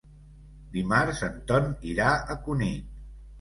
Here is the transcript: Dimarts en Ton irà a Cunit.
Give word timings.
Dimarts 0.77 1.21
en 1.27 1.35
Ton 1.51 1.69
irà 1.93 2.09
a 2.15 2.39
Cunit. 2.49 2.91